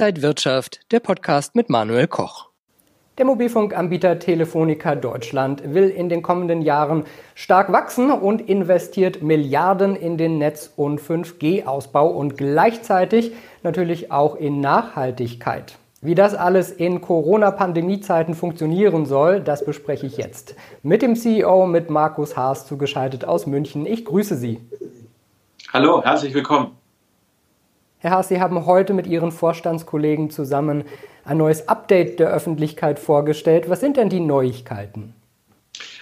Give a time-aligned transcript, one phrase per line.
[0.00, 2.48] Inside Wirtschaft, der Podcast mit Manuel Koch.
[3.18, 10.16] Der Mobilfunkanbieter Telefonica Deutschland will in den kommenden Jahren stark wachsen und investiert Milliarden in
[10.16, 13.32] den Netz- und 5G-Ausbau und gleichzeitig
[13.62, 15.76] natürlich auch in Nachhaltigkeit.
[16.00, 21.90] Wie das alles in Corona-Pandemie-Zeiten funktionieren soll, das bespreche ich jetzt mit dem CEO, mit
[21.90, 23.84] Markus Haas zugeschaltet aus München.
[23.84, 24.60] Ich grüße Sie.
[25.74, 26.79] Hallo, herzlich willkommen.
[28.02, 30.84] Herr Haas, Sie haben heute mit Ihren Vorstandskollegen zusammen
[31.22, 33.68] ein neues Update der Öffentlichkeit vorgestellt.
[33.68, 35.12] Was sind denn die Neuigkeiten?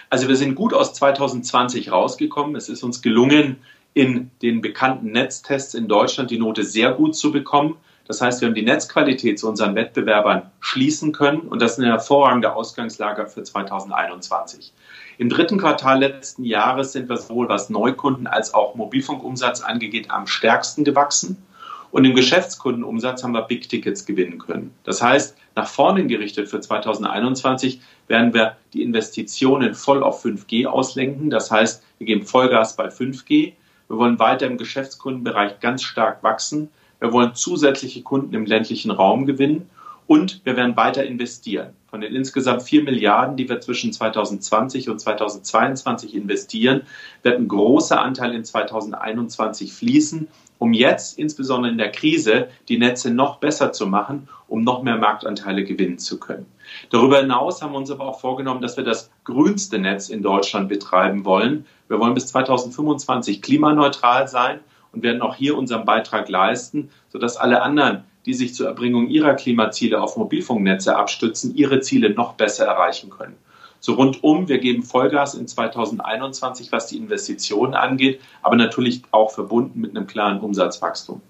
[0.09, 2.55] Also wir sind gut aus 2020 rausgekommen.
[2.55, 3.57] Es ist uns gelungen,
[3.93, 7.75] in den bekannten Netztests in Deutschland die Note sehr gut zu bekommen.
[8.07, 11.89] Das heißt, wir haben die Netzqualität zu unseren Wettbewerbern schließen können und das ist eine
[11.89, 14.71] hervorragende Ausgangslage für 2021.
[15.17, 20.27] Im dritten Quartal letzten Jahres sind wir sowohl was Neukunden als auch Mobilfunkumsatz angeht am
[20.27, 21.43] stärksten gewachsen.
[21.91, 24.73] Und im Geschäftskundenumsatz haben wir Big Tickets gewinnen können.
[24.83, 31.29] Das heißt, nach vorne gerichtet für 2021 werden wir die Investitionen voll auf 5G auslenken.
[31.29, 33.53] Das heißt, wir geben Vollgas bei 5G.
[33.87, 36.69] Wir wollen weiter im Geschäftskundenbereich ganz stark wachsen.
[36.99, 39.69] Wir wollen zusätzliche Kunden im ländlichen Raum gewinnen.
[40.09, 41.75] Und wir werden weiter investieren.
[41.85, 46.81] Von den insgesamt 4 Milliarden, die wir zwischen 2020 und 2022 investieren,
[47.21, 50.27] wird ein großer Anteil in 2021 fließen
[50.59, 54.97] um jetzt insbesondere in der Krise die Netze noch besser zu machen, um noch mehr
[54.97, 56.45] Marktanteile gewinnen zu können.
[56.91, 60.69] Darüber hinaus haben wir uns aber auch vorgenommen, dass wir das grünste Netz in Deutschland
[60.69, 61.65] betreiben wollen.
[61.87, 64.59] Wir wollen bis 2025 klimaneutral sein
[64.91, 69.33] und werden auch hier unseren Beitrag leisten, sodass alle anderen, die sich zur Erbringung ihrer
[69.33, 73.35] Klimaziele auf Mobilfunknetze abstützen, ihre Ziele noch besser erreichen können
[73.79, 74.47] so rundum.
[74.47, 80.05] Wir geben Vollgas in 2021, was die Investitionen angeht, aber natürlich auch verbunden mit einem
[80.05, 81.21] klaren Umsatzwachstum.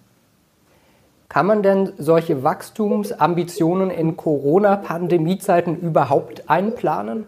[1.30, 7.28] Kann man denn solche Wachstumsambitionen in Corona-Pandemie-Zeiten überhaupt einplanen?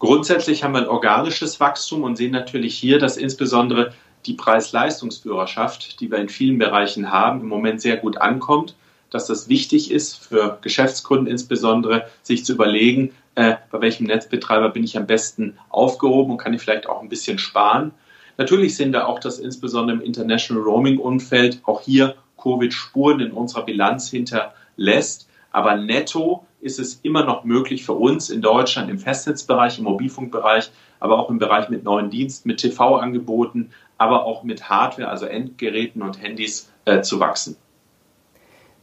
[0.00, 3.92] Grundsätzlich haben wir ein organisches Wachstum und sehen natürlich hier, dass insbesondere
[4.26, 8.74] die Preis-Leistungsführerschaft, die wir in vielen Bereichen haben, im Moment sehr gut ankommt
[9.10, 14.84] dass das wichtig ist für Geschäftskunden insbesondere, sich zu überlegen, äh, bei welchem Netzbetreiber bin
[14.84, 17.92] ich am besten aufgehoben und kann ich vielleicht auch ein bisschen sparen.
[18.38, 23.64] Natürlich sehen wir auch, dass insbesondere im International Roaming-Umfeld auch hier Covid Spuren in unserer
[23.64, 25.28] Bilanz hinterlässt.
[25.52, 30.70] Aber netto ist es immer noch möglich für uns in Deutschland im Festnetzbereich, im Mobilfunkbereich,
[30.98, 36.02] aber auch im Bereich mit neuen Diensten, mit TV-Angeboten, aber auch mit Hardware, also Endgeräten
[36.02, 37.56] und Handys äh, zu wachsen.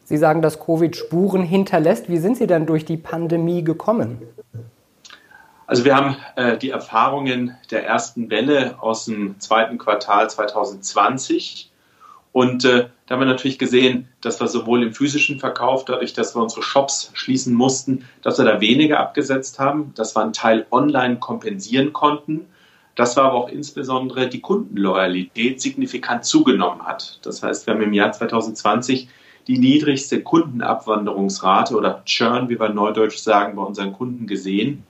[0.03, 2.09] Sie sagen, dass Covid Spuren hinterlässt.
[2.09, 4.21] Wie sind Sie denn durch die Pandemie gekommen?
[5.65, 11.71] Also wir haben äh, die Erfahrungen der ersten Welle aus dem zweiten Quartal 2020
[12.31, 16.35] und äh, da haben wir natürlich gesehen, dass wir sowohl im physischen Verkauf, dadurch, dass
[16.35, 20.67] wir unsere Shops schließen mussten, dass wir da weniger abgesetzt haben, dass wir einen Teil
[20.71, 22.47] online kompensieren konnten.
[22.95, 27.19] Das war aber auch insbesondere die Kundenloyalität signifikant zugenommen hat.
[27.21, 29.07] Das heißt, wir haben im Jahr 2020
[29.47, 34.83] die niedrigste Kundenabwanderungsrate oder Churn, wie wir neudeutsch sagen, bei unseren Kunden gesehen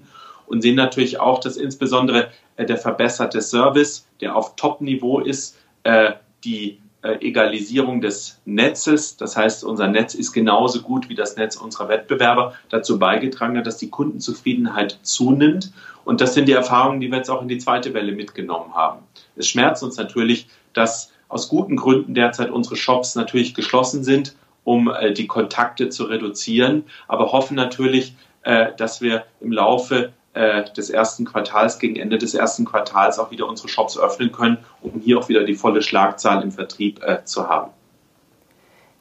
[0.47, 6.13] und sehen natürlich auch, dass insbesondere äh, der verbesserte Service, der auf Top-Niveau ist, äh,
[6.43, 11.89] die Egalisierung des Netzes, das heißt, unser Netz ist genauso gut wie das Netz unserer
[11.89, 15.71] Wettbewerber, dazu beigetragen hat, dass die Kundenzufriedenheit zunimmt.
[16.05, 18.99] Und das sind die Erfahrungen, die wir jetzt auch in die zweite Welle mitgenommen haben.
[19.35, 24.35] Es schmerzt uns natürlich, dass aus guten Gründen derzeit unsere Shops natürlich geschlossen sind
[24.67, 30.73] um äh, die Kontakte zu reduzieren, aber hoffen natürlich, äh, dass wir im Laufe äh,
[30.73, 35.01] des ersten Quartals, gegen Ende des ersten Quartals auch wieder unsere Shops öffnen können, um
[35.01, 37.71] hier auch wieder die volle Schlagzahl im Vertrieb zu haben.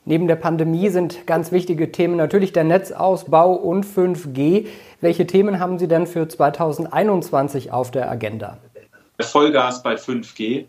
[0.09, 4.67] Neben der Pandemie sind ganz wichtige Themen natürlich der Netzausbau und 5G.
[5.01, 8.59] Welche Themen haben Sie denn für 2021 auf der Agenda?
[9.21, 10.67] Vollgas bei 5G.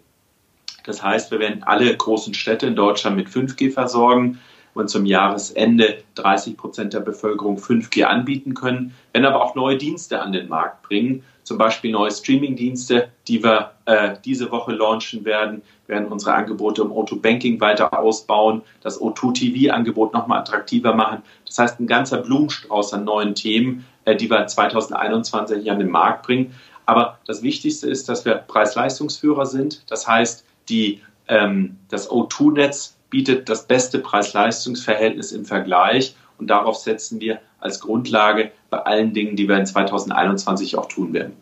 [0.86, 4.40] Das heißt, wir werden alle großen Städte in Deutschland mit 5G versorgen
[4.78, 10.22] und zum Jahresende 30 Prozent der Bevölkerung 5G anbieten können, wenn aber auch neue Dienste
[10.22, 15.62] an den Markt bringen, zum Beispiel neue Streaming-Dienste, die wir äh, diese Woche launchen werden,
[15.86, 21.24] wir werden unsere Angebote im O2-Banking weiter ausbauen, das O2-TV-Angebot nochmal attraktiver machen.
[21.46, 26.28] Das heißt, ein ganzer Blumenstrauß an neuen Themen, äh, die wir 2021 an den Markt
[26.28, 26.54] bringen.
[26.86, 29.90] Aber das Wichtigste ist, dass wir Preis-Leistungsführer sind.
[29.90, 37.20] Das heißt, die, ähm, das O2-Netz bietet das beste Preis-Leistungs-Verhältnis im Vergleich und darauf setzen
[37.20, 41.34] wir als Grundlage bei allen Dingen, die wir in 2021 auch tun werden.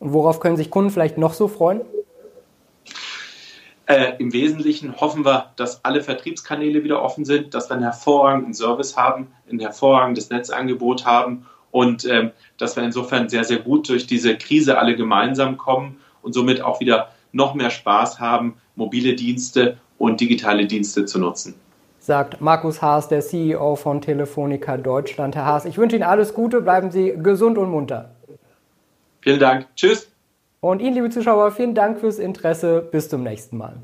[0.00, 1.82] Und worauf können sich Kunden vielleicht noch so freuen?
[3.86, 8.54] Äh, Im Wesentlichen hoffen wir, dass alle Vertriebskanäle wieder offen sind, dass wir einen hervorragenden
[8.54, 14.06] Service haben, ein hervorragendes Netzangebot haben und ähm, dass wir insofern sehr, sehr gut durch
[14.06, 19.76] diese Krise alle gemeinsam kommen und somit auch wieder noch mehr Spaß haben, mobile Dienste
[19.98, 21.54] und digitale Dienste zu nutzen.
[21.98, 25.36] Sagt Markus Haas, der CEO von Telefonica Deutschland.
[25.36, 28.10] Herr Haas, ich wünsche Ihnen alles Gute, bleiben Sie gesund und munter.
[29.22, 29.66] Vielen Dank.
[29.74, 30.10] Tschüss.
[30.60, 32.86] Und Ihnen, liebe Zuschauer, vielen Dank fürs Interesse.
[32.90, 33.76] Bis zum nächsten Mal.